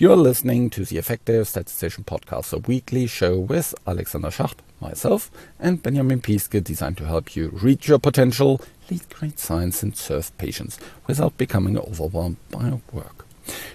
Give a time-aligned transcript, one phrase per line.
[0.00, 5.82] You're listening to the Effective Statistician Podcast, a weekly show with Alexander Schacht, myself, and
[5.82, 10.78] Benjamin Piske, designed to help you reach your potential, lead great science, and serve patients
[11.06, 13.26] without becoming overwhelmed by work.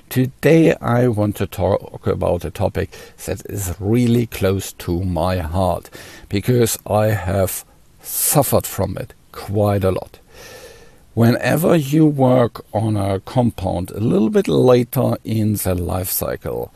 [0.10, 2.90] Today, I want to talk about a topic
[3.28, 5.92] that is really close to my heart
[6.28, 7.64] because I have
[8.02, 10.18] suffered from it quite a lot.
[11.16, 16.74] Whenever you work on a compound a little bit later in the life cycle,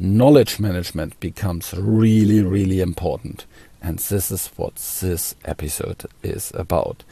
[0.00, 3.44] knowledge management becomes really, really important.
[3.82, 7.04] And this is what this episode is about.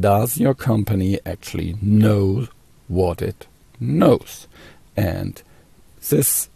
[0.00, 2.48] Does your company actually know
[2.88, 3.46] what it
[3.78, 4.48] knows?
[4.96, 5.42] And
[6.08, 6.48] this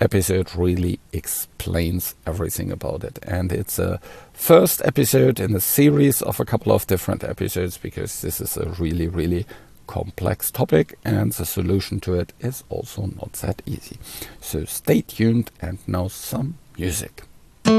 [0.00, 3.18] episode really explains everything about it.
[3.22, 4.00] And it's a
[4.32, 8.68] first episode in a series of a couple of different episodes because this is a
[8.78, 9.46] really, really
[9.86, 13.98] complex topic and the solution to it is also not that easy.
[14.40, 17.22] So stay tuned and now some music.
[17.64, 17.72] Do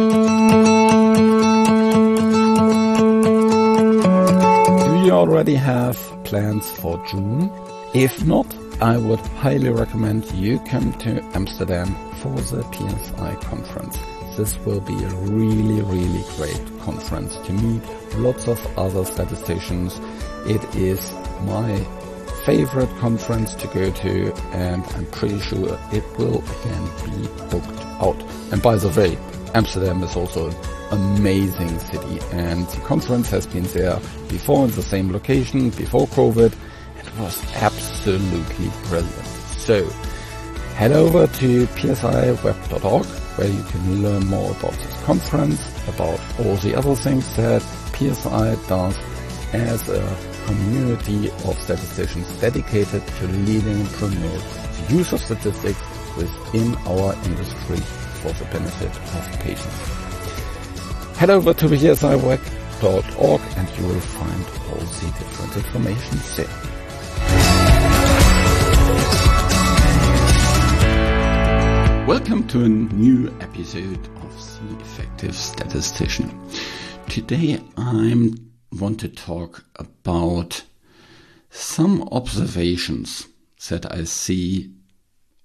[5.03, 7.51] you already have plans for June?
[7.93, 8.47] If not,
[8.81, 13.97] I would highly recommend you come to Amsterdam for the PSI conference.
[14.35, 17.83] This will be a really, really great conference to meet
[18.17, 19.99] lots of other statisticians.
[20.45, 21.79] It is my
[22.45, 28.21] favorite conference to go to and I'm pretty sure it will again be booked out.
[28.51, 29.17] And by the way,
[29.53, 30.49] Amsterdam is also
[30.91, 36.07] an amazing city and the conference has been there before in the same location before
[36.07, 36.53] COVID
[36.97, 39.27] it was absolutely brilliant.
[39.57, 39.89] So
[40.77, 43.05] head over to psiweb.org
[43.37, 47.63] where you can learn more about this conference, about all the other things that
[47.97, 48.95] PSI does
[49.53, 54.43] as a community of statisticians dedicated to leading and promote
[54.77, 55.81] the use of statistics
[56.15, 57.77] within our industry
[58.21, 61.17] for the benefit of patients.
[61.17, 66.76] Head over to psiweb.org and you will find all the different information there.
[72.07, 76.31] Welcome to a new episode of The Effective Statistician.
[77.09, 78.31] Today I
[78.71, 80.63] want to talk about
[81.49, 83.27] some observations
[83.67, 84.71] that I see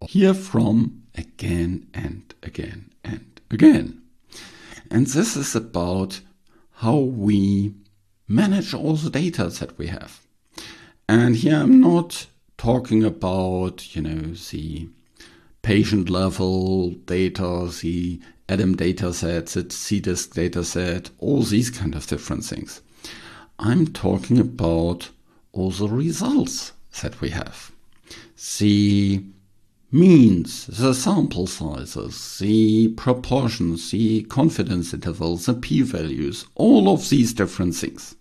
[0.07, 4.01] hear from again and again and again.
[4.89, 6.21] And this is about
[6.75, 7.75] how we
[8.29, 10.21] manage all the data that we have.
[11.09, 14.89] And here I'm not talking about, you know, the
[15.63, 22.07] patient level data, the ADAM data set, the CDISC data set, all these kind of
[22.07, 22.83] different things.
[23.59, 25.11] I'm talking about
[25.53, 27.71] all the results that we have.
[28.59, 29.25] The
[29.93, 37.77] means, the sample sizes, the proportions, the confidence intervals, the p-values, all of these different
[37.77, 38.17] things.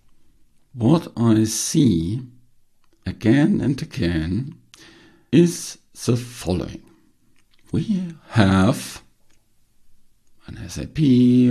[0.74, 2.22] What I see
[3.06, 4.56] again and again
[5.32, 6.84] is the following
[7.72, 9.02] we have
[10.48, 11.00] an SAP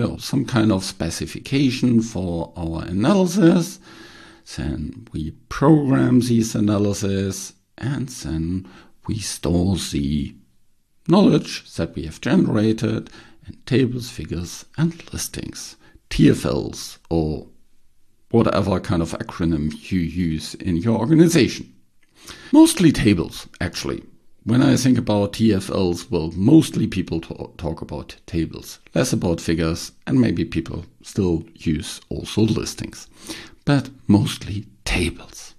[0.06, 3.80] or some kind of specification for our analysis.
[4.56, 8.68] Then we program these analysis and then
[9.06, 10.34] we store the
[11.08, 13.10] knowledge that we have generated
[13.46, 15.76] in tables, figures, and listings,
[16.10, 17.46] TFLs, or
[18.30, 21.72] whatever kind of acronym you use in your organization.
[22.52, 24.02] Mostly tables, actually.
[24.50, 30.20] When I think about TFLs, well, mostly people talk about tables, less about figures, and
[30.20, 33.06] maybe people still use also listings,
[33.64, 35.54] but mostly tables.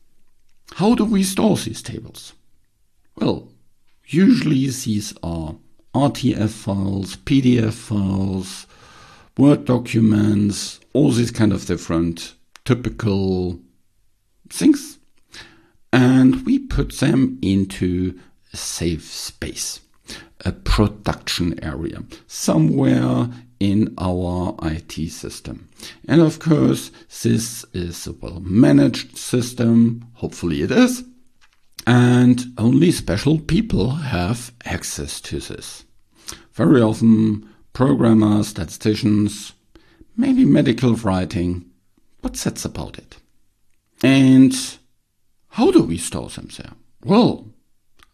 [0.73, 2.33] How do we store these tables?
[3.15, 3.47] Well,
[4.07, 5.55] usually these are
[5.95, 8.67] RTF files, PDF files,
[9.37, 12.33] Word documents, all these kind of different
[12.65, 13.57] typical
[14.49, 14.97] things.
[15.93, 18.19] And we put them into
[18.57, 19.81] safe space,
[20.45, 25.69] a production area, somewhere in our IT system.
[26.07, 30.05] And of course, this is a well managed system.
[30.13, 31.03] Hopefully it is.
[31.85, 35.83] And only special people have access to this.
[36.53, 39.53] Very often, programmers, statisticians,
[40.17, 41.65] maybe medical writing,
[42.21, 43.17] but that's about it.
[44.03, 44.53] And
[45.49, 46.73] how do we store them there?
[47.03, 47.50] Well,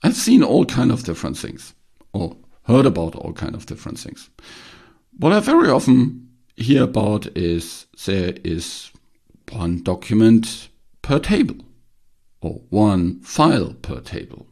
[0.04, 1.74] I've seen all kind of different things
[2.14, 4.30] or heard about all kind of different things.
[5.18, 8.92] What I very often hear about is there is
[9.52, 10.70] one document
[11.02, 11.58] per table
[12.42, 14.48] or one file per table.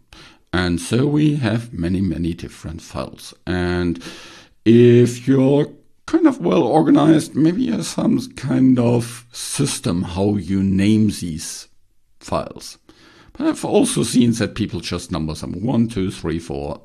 [0.54, 3.34] And so we have many, many different files.
[3.46, 4.02] And
[4.64, 5.68] if you're
[6.06, 11.68] kind of well organized, maybe you have some kind of system how you name these
[12.20, 12.78] files.
[13.38, 16.82] I've also seen that people just number them 1, 2, 3, 4,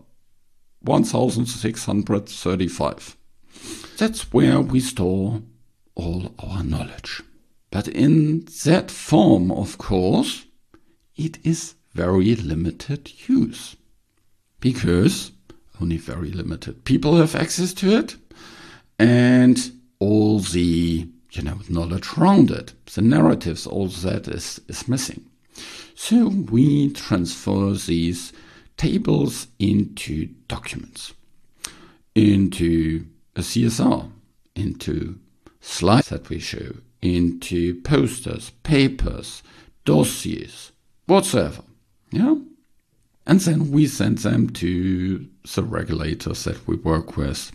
[0.81, 3.17] 1635.
[3.97, 5.43] That's where we store
[5.95, 7.23] all our knowledge.
[7.71, 10.45] But in that form, of course,
[11.17, 13.77] it is very limited use.
[14.59, 15.31] Because
[15.81, 18.17] only very limited people have access to it.
[18.99, 25.25] And all the, you know, knowledge around it, the narratives, all that is, is missing.
[25.95, 28.33] So we transfer these
[28.77, 31.13] tables into documents,
[32.15, 33.07] into
[33.37, 34.11] a CSR,
[34.55, 35.19] into
[35.61, 39.43] slides that we show, into posters, papers,
[39.85, 40.73] dossiers,
[41.07, 41.63] whatsoever.
[42.11, 42.37] Yeah?
[43.27, 47.53] And then we send them to the regulators that we work with,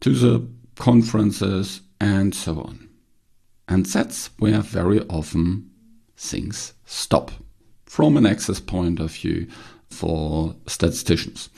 [0.00, 0.46] to the
[0.76, 2.90] conferences, and so on.
[3.66, 5.70] And that's where very often
[6.16, 7.30] things stop
[7.84, 9.46] from an access point of view
[9.88, 11.48] for statisticians.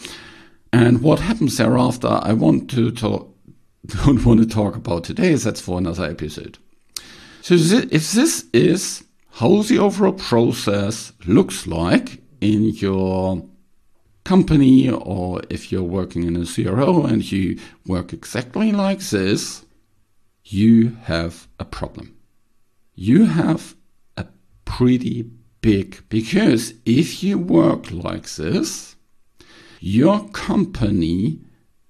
[0.73, 3.35] And what happens thereafter, I want to talk,
[3.87, 6.59] don't want to talk about today, that's for another episode.
[7.43, 13.43] So if this is how the overall process looks like in your
[14.25, 19.65] company or if you're working in a CRO and you work exactly like this,
[20.45, 22.17] you have a problem.
[22.95, 23.77] You have
[24.67, 25.31] pretty
[25.63, 28.95] big because if you work like this,
[29.81, 31.41] your company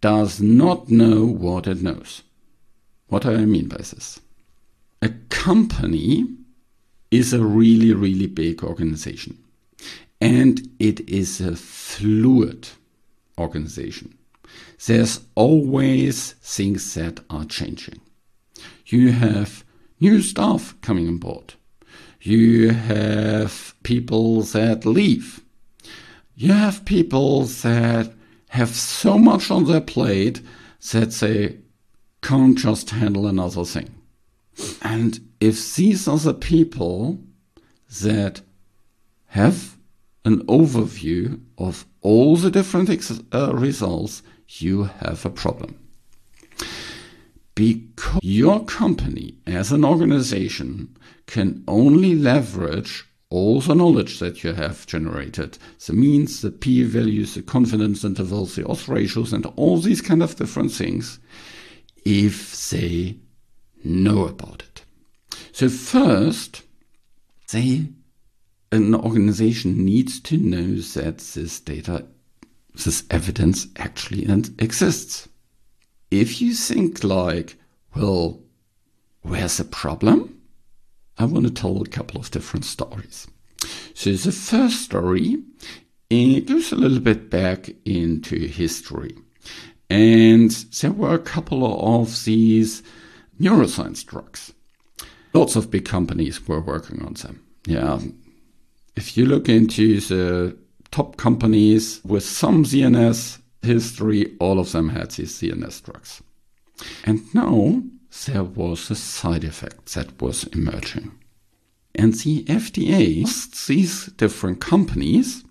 [0.00, 2.22] does not know what it knows.
[3.08, 4.20] What do I mean by this?
[5.02, 6.26] A company
[7.10, 9.42] is a really, really big organization
[10.20, 12.68] and it is a fluid
[13.38, 14.16] organization.
[14.86, 18.00] There's always things that are changing.
[18.86, 19.64] You have
[20.00, 21.54] new staff coming on board.
[22.26, 25.44] You have people that leave.
[26.34, 28.12] You have people that
[28.48, 30.40] have so much on their plate
[30.90, 31.58] that they
[32.22, 33.94] can't just handle another thing.
[34.82, 37.20] And if these are the people
[38.02, 38.40] that
[39.26, 39.76] have
[40.24, 45.78] an overview of all the different ex- uh, results, you have a problem.
[47.56, 54.86] Because your company as an organization can only leverage all the knowledge that you have
[54.86, 60.00] generated, the means, the p values, the confidence intervals, the odds ratios, and all these
[60.00, 61.18] kind of different things,
[62.04, 63.16] if they
[63.82, 64.84] know about it.
[65.52, 66.62] So first,
[67.50, 67.88] they
[68.70, 72.04] an organization needs to know that this data,
[72.74, 74.24] this evidence actually
[74.58, 75.28] exists.
[76.10, 77.56] If you think like,
[77.94, 78.40] well,
[79.22, 80.40] where's the problem?
[81.18, 83.26] I want to tell a couple of different stories.
[83.94, 85.38] So the first story
[86.10, 89.16] it goes a little bit back into history.
[89.90, 92.82] And there were a couple of these
[93.40, 94.52] neuroscience drugs.
[95.32, 97.44] Lots of big companies were working on them.
[97.66, 97.98] Yeah.
[98.94, 100.56] If you look into the
[100.90, 106.22] top companies with some CNS history, all of them had these CNS drugs.
[107.04, 107.82] And now
[108.26, 111.12] there was a side effect that was emerging.
[111.94, 115.44] And the FDA asked these different companies,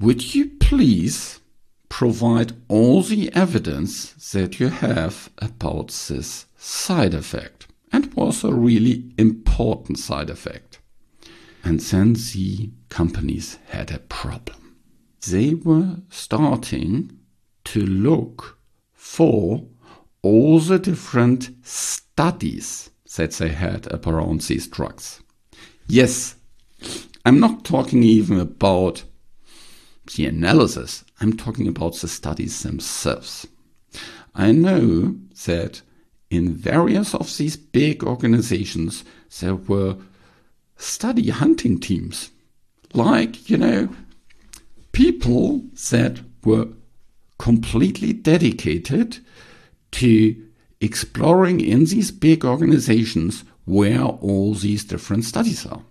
[0.00, 1.40] would you please
[1.88, 7.66] provide all the evidence that you have about this side effect?
[7.92, 10.78] And was a really important side effect.
[11.64, 14.76] And then the companies had a problem.
[15.26, 17.17] They were starting
[17.72, 18.58] to look
[18.94, 19.62] for
[20.22, 25.20] all the different studies that they had around these drugs.
[25.86, 26.36] Yes,
[27.26, 29.04] I'm not talking even about
[30.16, 33.46] the analysis, I'm talking about the studies themselves.
[34.34, 35.82] I know that
[36.30, 39.04] in various of these big organizations
[39.40, 39.96] there were
[40.76, 42.30] study hunting teams,
[42.94, 43.90] like, you know,
[44.92, 46.68] people that were
[47.38, 49.18] completely dedicated
[49.92, 50.36] to
[50.80, 55.82] exploring in these big organizations where all these different studies are.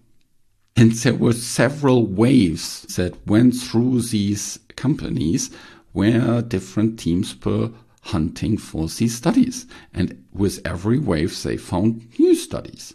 [0.76, 5.50] And there were several waves that went through these companies
[5.94, 9.66] where different teams were hunting for these studies.
[9.94, 12.94] And with every wave, they found new studies.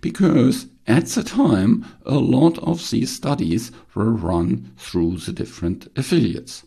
[0.00, 6.64] Because At the time, a lot of these studies were run through the different affiliates.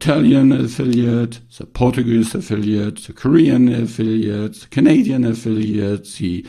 [0.00, 6.46] Italian affiliate, the Portuguese affiliate, the Korean affiliate, the Canadian affiliate, the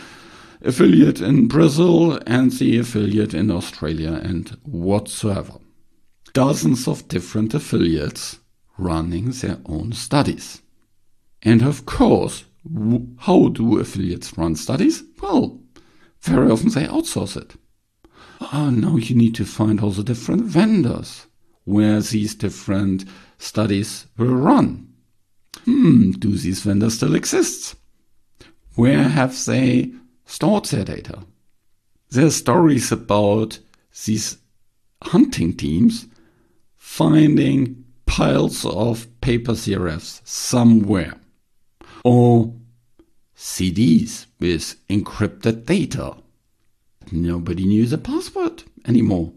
[0.61, 5.53] affiliate in Brazil, and the affiliate in Australia, and whatsoever.
[6.33, 8.37] Dozens of different affiliates
[8.77, 10.61] running their own studies.
[11.41, 12.45] And of course,
[13.17, 15.01] how do affiliates run studies?
[15.23, 15.59] Well,
[16.21, 17.55] very often they outsource it.
[18.39, 21.25] Ah, now you need to find all the different vendors
[21.69, 23.05] where these different
[23.37, 24.91] studies were run.
[25.65, 27.75] Hmm, do these vendors still exist?
[28.73, 29.91] Where have they
[30.25, 31.25] stored their data?
[32.09, 33.59] There are stories about
[34.05, 34.37] these
[35.03, 36.07] hunting teams
[36.75, 41.13] finding piles of paper CRFs somewhere
[42.03, 42.51] or
[43.37, 46.15] CDs with encrypted data.
[47.11, 49.33] Nobody knew the password anymore.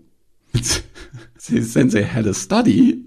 [1.39, 3.03] Since they had a study,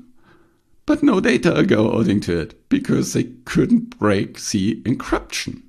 [0.86, 5.64] but no data go out into it because they couldn't break the encryption.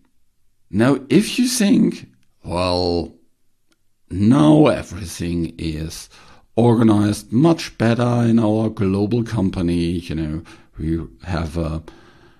[0.70, 2.08] Now, if you think,
[2.44, 3.14] well,
[4.10, 6.08] now everything is
[6.56, 10.42] organized much better in our global company, you know,
[10.78, 11.82] we have a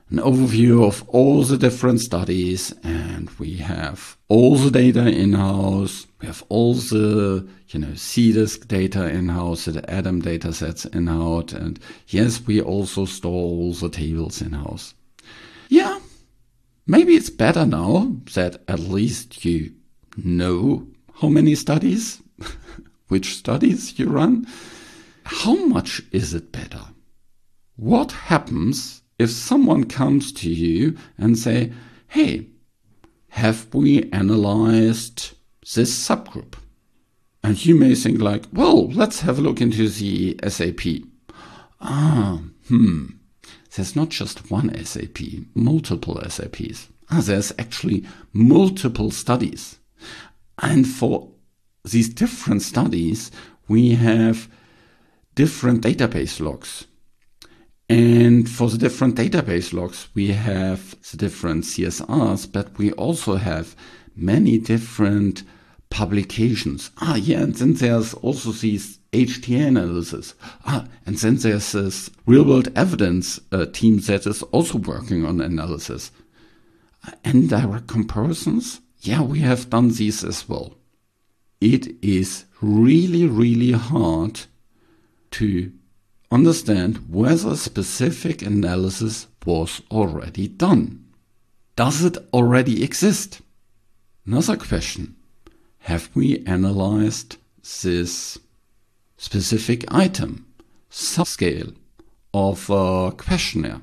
[0.08, 6.06] an overview of all the different studies and we have all the data in-house.
[6.20, 11.52] We have all the, you know, CDISC data in-house, the ADAM data sets in-house.
[11.52, 14.94] And yes, we also store all the tables in-house.
[15.68, 15.98] Yeah,
[16.86, 19.74] maybe it's better now that at least you
[20.16, 20.86] know
[21.20, 22.22] how many studies,
[23.08, 24.46] which studies you run.
[25.24, 26.82] How much is it better?
[27.74, 31.72] What happens if someone comes to you and say,
[32.08, 32.46] hey,
[33.30, 35.36] have we analyzed
[35.74, 36.54] this subgroup?
[37.42, 41.04] And you may think like, well, let's have a look into the SAP.
[41.80, 43.06] Ah, hmm.
[43.74, 45.18] There's not just one SAP,
[45.54, 46.88] multiple SAPs.
[47.10, 49.78] Ah, there's actually multiple studies.
[50.58, 51.30] And for
[51.84, 53.30] these different studies,
[53.68, 54.48] we have
[55.34, 56.86] different database locks.
[57.88, 63.76] And for the different database locks, we have the different CSRs, but we also have
[64.16, 65.44] many different
[65.88, 66.90] publications.
[66.98, 70.34] Ah, yeah, and then there's also these HTA analysis.
[70.64, 75.40] Ah, and then there's this real world evidence uh, team that is also working on
[75.40, 76.10] analysis.
[77.24, 78.80] And direct comparisons?
[79.00, 80.74] Yeah, we have done these as well.
[81.60, 84.40] It is really, really hard
[85.32, 85.72] to
[86.30, 91.04] understand whether specific analysis was already done.
[91.76, 93.40] Does it already exist?
[94.26, 95.16] Another question.
[95.80, 97.36] Have we analyzed
[97.82, 98.38] this
[99.16, 100.46] specific item,
[100.90, 101.76] subscale
[102.34, 103.82] of a questionnaire?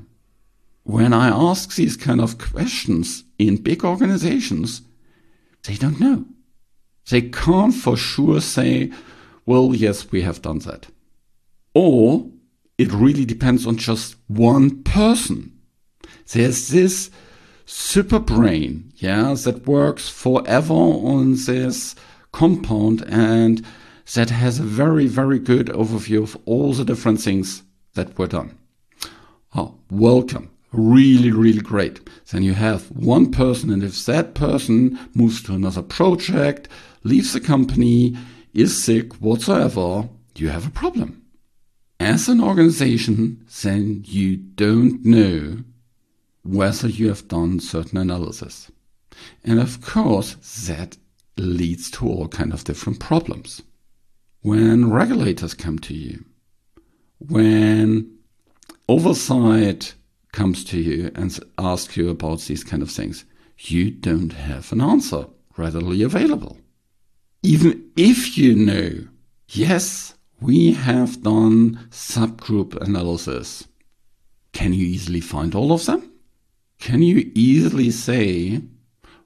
[0.84, 4.82] When I ask these kind of questions in big organizations,
[5.66, 6.26] they don't know.
[7.10, 8.92] They can't for sure say,
[9.46, 10.88] well, yes, we have done that.
[11.74, 12.30] Or
[12.78, 15.52] it really depends on just one person.
[16.32, 17.12] There's this
[17.66, 21.96] super brain, yeah, that works forever on this
[22.32, 23.66] compound and
[24.16, 27.64] that has a very, very good overview of all the different things
[27.94, 28.58] that were done.
[29.56, 30.50] Oh, welcome.
[30.72, 32.10] Really, really great.
[32.32, 36.68] Then you have one person, and if that person moves to another project,
[37.04, 38.18] leaves the company,
[38.56, 41.23] is sick, whatsoever, you have a problem
[42.00, 45.64] as an organization, then you don't know
[46.44, 48.72] whether you have done certain analysis.
[49.44, 50.36] And of course,
[50.68, 50.98] that
[51.38, 53.62] leads to all kind of different problems.
[54.42, 56.26] When regulators come to you,
[57.20, 58.18] when
[58.90, 59.94] oversight
[60.34, 63.24] comes to you and asks you about these kind of things,
[63.58, 66.58] you don't have an answer readily available.
[67.44, 69.08] Even if you know,
[69.48, 70.13] yes,
[70.44, 73.66] we have done subgroup analysis.
[74.52, 76.12] Can you easily find all of them?
[76.80, 78.62] Can you easily say,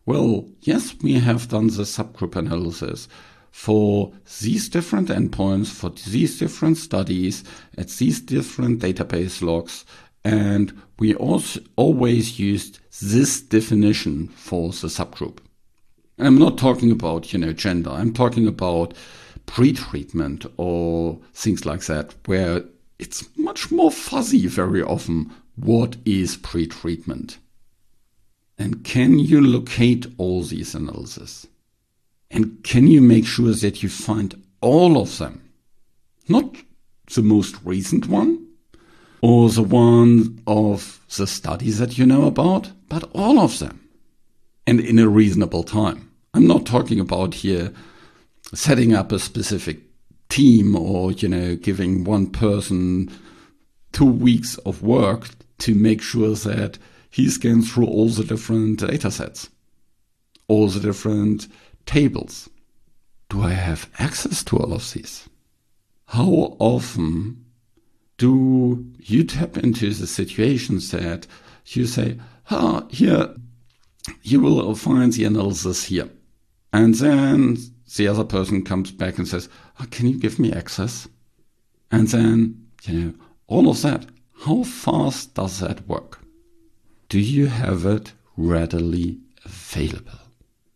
[0.06, 3.08] well, yes, we have done the subgroup analysis
[3.50, 7.44] for these different endpoints, for these different studies,
[7.80, 9.86] at these different database locks,
[10.24, 15.40] and we also always used this definition for the subgroup.
[16.20, 17.90] I'm not talking about, you know, gender.
[17.90, 18.94] I'm talking about
[19.48, 22.63] pre-treatment or things like that, where
[23.00, 25.32] it's much more fuzzy very often.
[25.56, 27.39] What is pre-treatment?
[28.60, 31.48] And can you locate all these analyses?
[32.30, 35.42] And can you make sure that you find all of them?
[36.27, 36.56] Not
[37.13, 38.46] the most recent one
[39.22, 43.88] or the one of the studies that you know about, but all of them.
[44.66, 46.12] And in a reasonable time.
[46.34, 47.74] I'm not talking about here
[48.54, 49.80] setting up a specific
[50.30, 53.10] team or, you know, giving one person
[53.92, 56.77] two weeks of work to make sure that
[57.10, 59.50] he scans through all the different data sets,
[60.48, 61.48] all the different
[61.86, 62.50] tables.
[63.30, 65.27] Do I have access to all of these?
[66.08, 67.44] How often
[68.18, 71.27] do you tap into the situations that
[71.66, 72.18] you say,
[72.50, 73.36] ah, here,
[74.24, 76.10] you will find the analysis here.
[76.74, 77.58] And then
[77.96, 81.08] the other person comes back and says, oh, can you give me access?
[81.91, 83.13] And then, you know,
[83.48, 84.06] all of that.
[84.46, 86.20] How fast does that work?
[87.10, 90.20] Do you have it readily available?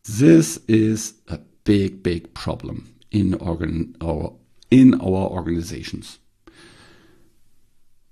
[0.07, 4.35] This is a big, big problem in organ or
[4.71, 6.17] in our organizations.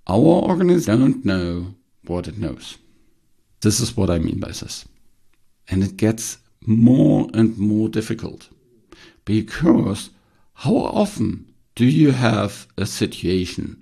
[0.07, 1.75] Our organization don't know
[2.05, 2.77] what it knows.
[3.61, 4.85] This is what I mean by this.
[5.69, 8.49] And it gets more and more difficult
[9.29, 10.09] because
[10.55, 13.79] how often do you have a situation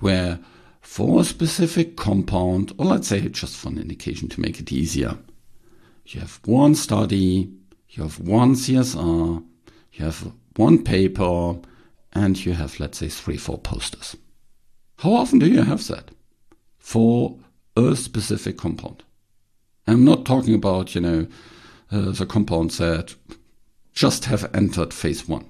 [0.00, 0.38] where
[0.82, 5.16] for a specific compound, or let's say just for an indication to make it easier,
[6.04, 7.50] you have one study,
[7.88, 9.42] you have one CSR,
[9.94, 11.58] you have one paper,
[12.12, 14.18] and you have, let's say, three, four posters.
[14.98, 16.10] How often do you have that
[16.78, 17.38] for
[17.74, 19.02] a specific compound?
[19.86, 21.26] I'm not talking about, you know,
[21.90, 23.14] uh, the compounds that
[23.92, 25.46] just have entered phase one.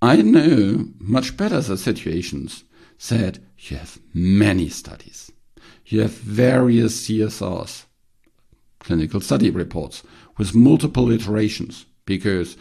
[0.00, 2.64] I know much better the situations
[3.08, 5.30] that you have many studies.
[5.86, 7.84] You have various CSRs,
[8.80, 10.02] clinical study reports,
[10.38, 12.56] with multiple iterations because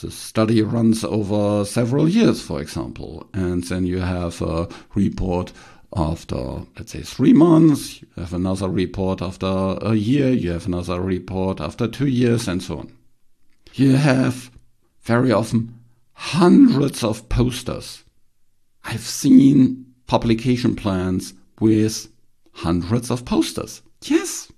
[0.00, 5.52] the study runs over several years, for example, and then you have a report
[5.96, 11.00] after, let's say, three months, you have another report after a year, you have another
[11.00, 12.92] report after two years, and so on.
[13.76, 14.50] You have
[15.02, 15.78] very often
[16.14, 18.04] hundreds of posters.
[18.84, 22.08] I've seen publication plans with
[22.52, 23.82] hundreds of posters.
[24.02, 24.50] Yes,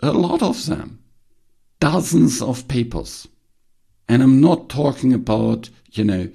[0.00, 1.00] a lot of them.
[1.80, 3.26] Dozens of papers.
[4.08, 6.30] And I'm not talking about, you know,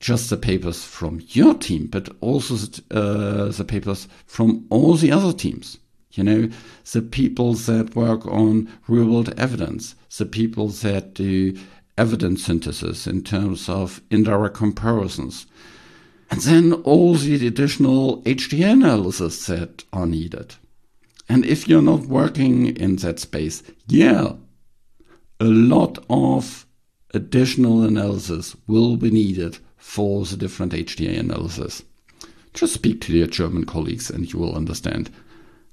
[0.00, 2.54] just the papers from your team, but also
[2.90, 5.76] uh, the papers from all the other teams.
[6.14, 6.48] You know,
[6.92, 11.58] the people that work on real world evidence, the people that do
[11.98, 15.46] evidence synthesis in terms of indirect comparisons,
[16.30, 20.54] and then all the additional HTA analysis that are needed.
[21.28, 24.32] And if you're not working in that space, yeah,
[25.40, 26.66] a lot of
[27.12, 31.82] additional analysis will be needed for the different HTA analysis.
[32.52, 35.10] Just speak to your German colleagues and you will understand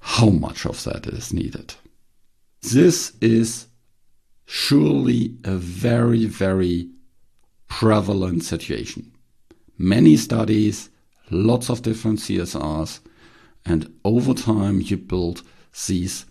[0.01, 1.75] how much of that is needed.
[2.61, 3.67] This is
[4.45, 6.89] surely a very, very
[7.67, 9.11] prevalent situation.
[9.77, 10.89] Many studies,
[11.29, 12.99] lots of different CSRs,
[13.65, 15.43] and over time you build
[15.87, 16.25] these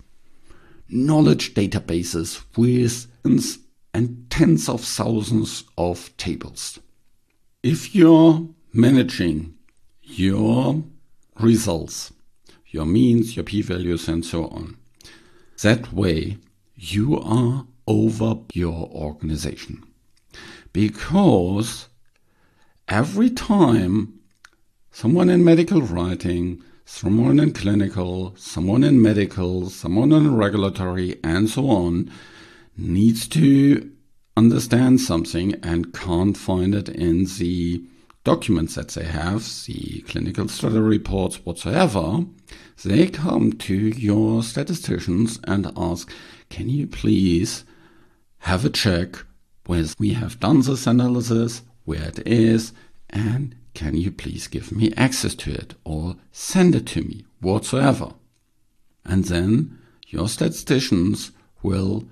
[0.89, 3.07] knowledge databases with
[3.95, 6.79] and tens of thousands of tables.
[7.63, 9.55] If you're managing
[10.03, 10.83] your
[11.39, 12.13] results,
[12.71, 14.77] your means, your p values, and so on,
[15.63, 16.39] that way
[16.75, 19.83] you are over your organization.
[20.73, 21.89] Because
[22.89, 24.21] every time
[24.91, 31.69] someone in medical writing, someone in clinical, someone in medical, someone in regulatory, and so
[31.69, 32.11] on
[32.77, 33.91] needs to
[34.37, 37.85] understand something and can't find it in the
[38.25, 42.25] documents that they have, the clinical study reports, whatsoever,
[42.85, 46.13] they come to your statisticians and ask,
[46.49, 47.65] can you please
[48.39, 49.25] have a check
[49.67, 52.73] with we have done this analysis, where it is,
[53.09, 58.13] and can you please give me access to it or send it to me, whatsoever.
[59.05, 59.79] And then
[60.09, 61.31] your statisticians
[61.63, 62.05] will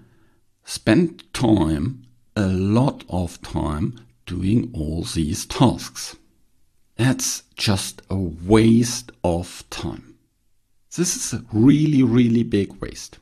[0.64, 2.04] spend time,
[2.36, 6.16] a lot of time, doing all these tasks.
[6.96, 10.14] That's just a waste of time.
[10.96, 13.18] This is a really, really big waste.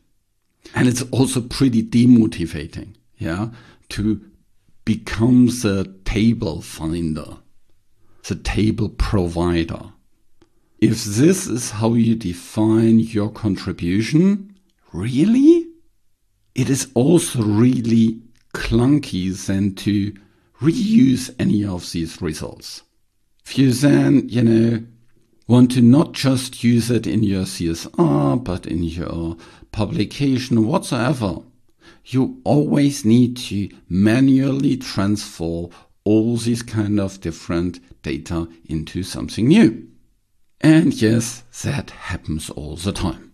[0.75, 3.49] And it's also pretty demotivating, yeah,
[3.91, 4.21] to
[4.85, 7.39] become the table finder,
[8.29, 9.93] the table provider.
[10.81, 14.57] If this is how you define your contribution,
[14.93, 15.67] really?
[16.57, 18.19] it is also really
[18.55, 20.15] clunky than to
[20.61, 22.83] reuse any of these results.
[23.45, 24.87] If you then, you know,
[25.47, 29.37] want to not just use it in your CSR, but in your
[29.71, 31.39] publication whatsoever,
[32.05, 35.69] you always need to manually transfer
[36.05, 39.89] all these kind of different data into something new.
[40.61, 43.33] And yes, that happens all the time.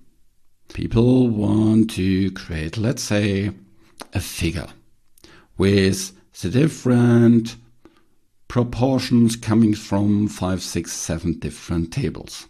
[0.73, 3.53] People want to create, let's say,
[4.15, 4.69] a figure
[5.59, 7.57] with the different
[8.49, 12.49] proportions coming from five, six, seven different tables.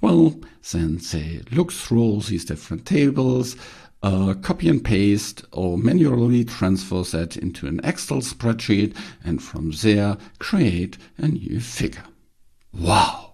[0.00, 0.40] Well,
[0.72, 3.56] then they look through all these different tables,
[4.02, 10.16] uh, copy and paste or manually transfer that into an Excel spreadsheet and from there
[10.38, 12.04] create a new figure.
[12.72, 13.32] Wow!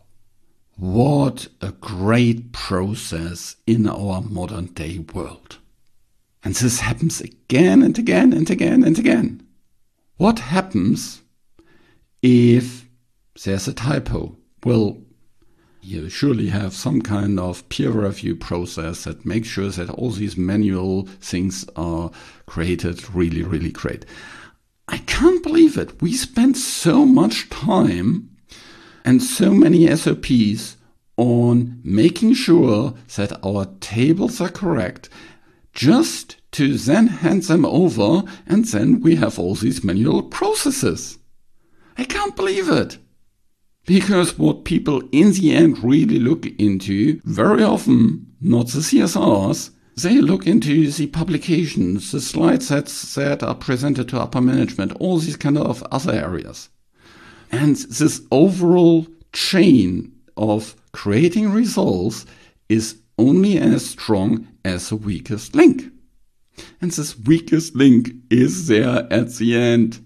[0.77, 5.59] What a great process in our modern day world.
[6.43, 9.44] And this happens again and again and again and again.
[10.17, 11.23] What happens
[12.23, 12.89] if
[13.45, 14.37] there's a typo?
[14.65, 14.99] Well,
[15.83, 20.37] you surely have some kind of peer review process that makes sure that all these
[20.37, 22.13] manual things are
[22.47, 24.07] created really, really great.
[24.87, 26.01] I can't believe it.
[26.01, 28.31] We spent so much time
[29.05, 30.77] and so many SOPs
[31.17, 35.09] on making sure that our tables are correct
[35.75, 41.19] just to then hand them over and then we have all these manual processes.
[41.99, 42.99] I can't believe it.
[43.87, 50.21] Because what people in the end really look into, very often, not the CSRs, they
[50.21, 55.37] look into the publications, the slide sets that are presented to upper management, all these
[55.37, 56.71] kind of other areas.
[57.53, 62.27] And this overall chain of creating results
[62.69, 65.85] is only as strong as the weakest link.
[66.81, 70.05] And this weakest link is there at the end.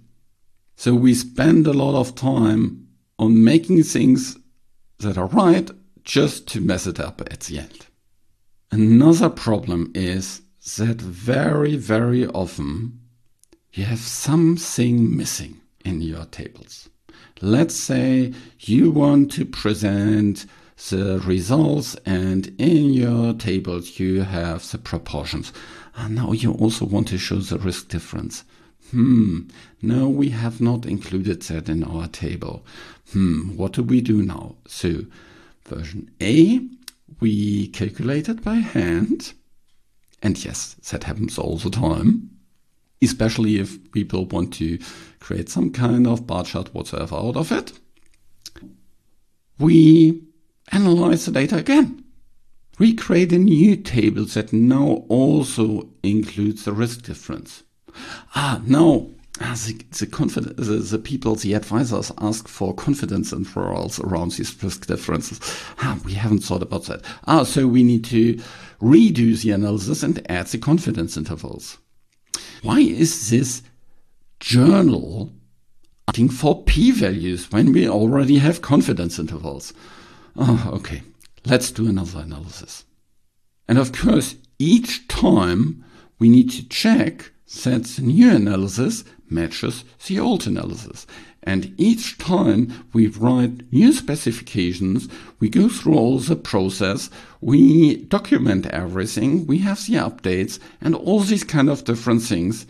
[0.76, 4.36] So we spend a lot of time on making things
[4.98, 5.70] that are right
[6.04, 7.86] just to mess it up at the end.
[8.70, 10.42] Another problem is
[10.76, 13.00] that very, very often
[13.72, 16.88] you have something missing in your tables.
[17.40, 20.46] Let's say you want to present
[20.90, 25.52] the results and in your tables you have the proportions.
[25.96, 28.44] And now you also want to show the risk difference.
[28.90, 29.48] Hmm,
[29.82, 32.64] no, we have not included that in our table.
[33.12, 34.56] Hmm, what do we do now?
[34.66, 35.04] So,
[35.66, 36.66] version A,
[37.20, 39.32] we calculate it by hand.
[40.22, 42.30] And yes, that happens all the time.
[43.02, 44.78] Especially if people want to
[45.20, 47.72] create some kind of bar chart whatsoever out of it.
[49.58, 50.22] We
[50.72, 52.04] analyze the data again.
[52.78, 57.64] We create a new table that now also includes the risk difference.
[58.34, 59.10] Ah, no.
[59.40, 64.86] Ah, the, the, the, the, people, the advisors ask for confidence intervals around these risk
[64.86, 65.40] differences.
[65.80, 67.02] Ah, we haven't thought about that.
[67.26, 68.34] Ah, so we need to
[68.80, 71.78] redo the analysis and add the confidence intervals.
[72.62, 73.62] Why is this
[74.40, 75.32] journal
[76.08, 79.72] asking for p-values when we already have confidence intervals?
[80.36, 81.02] Oh, okay.
[81.44, 82.84] Let's do another analysis.
[83.66, 85.84] And of course, each time
[86.18, 87.30] we need to check
[87.64, 91.06] that the new analysis matches the old analysis.
[91.42, 95.08] And each time we write new specifications,
[95.40, 97.08] we go through all the process,
[97.40, 102.66] we document everything, we have the updates and all these kind of different things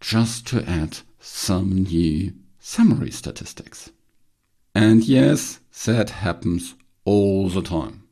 [0.00, 3.90] just to add some new summary statistics.
[4.74, 8.04] And yes, that happens all the time.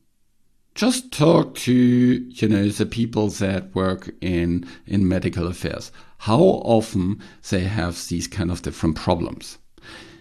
[0.73, 5.91] Just talk to you know the people that work in in medical affairs.
[6.19, 9.57] How often they have these kind of different problems?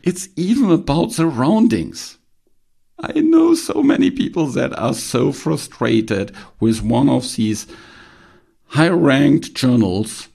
[0.03, 2.18] It's even about the roundings
[3.03, 7.66] i know so many people that are so frustrated with one of these
[8.68, 10.29] high ranked journals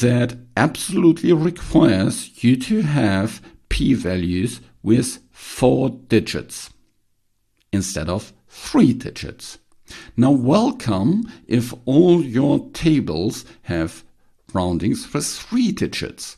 [0.00, 6.70] that absolutely requires you to have p values with four digits
[7.72, 9.58] instead of three digits.
[10.16, 14.04] Now welcome if all your tables have
[14.54, 16.36] roundings for three digits.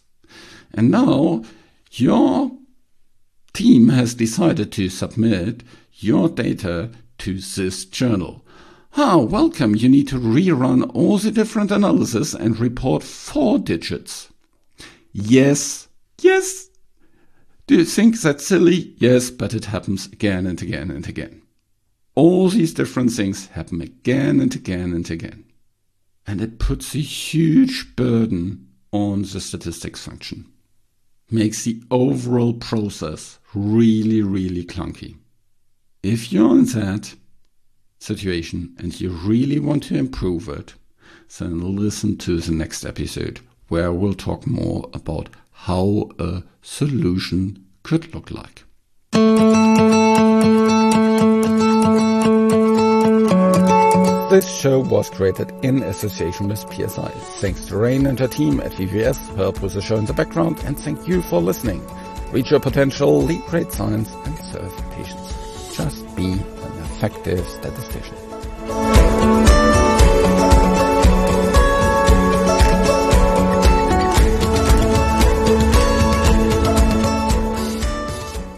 [0.72, 1.44] And now
[1.92, 2.52] your
[3.52, 8.46] team has decided to submit your data to this journal.
[8.96, 9.76] Ah, welcome.
[9.76, 14.32] You need to rerun all the different analysis and report four digits.
[15.12, 15.88] Yes,
[16.22, 16.67] yes.
[17.68, 18.94] Do you think that's silly?
[18.96, 21.42] Yes, but it happens again and again and again.
[22.14, 25.44] All these different things happen again and again and again.
[26.26, 30.46] And it puts a huge burden on the statistics function.
[31.31, 35.18] Makes the overall process really, really clunky.
[36.02, 37.14] If you're in that
[37.98, 40.72] situation and you really want to improve it,
[41.38, 45.28] then listen to the next episode where we'll talk more about
[45.62, 48.64] how a solution could look like.
[54.31, 57.09] This show was created in association with PSI.
[57.40, 60.62] Thanks to Rain and her team at VVS help with the show in the background,
[60.64, 61.85] and thank you for listening.
[62.31, 65.77] Reach your potential, lead great science, and serve patients.
[65.77, 69.47] Just be an effective statistician.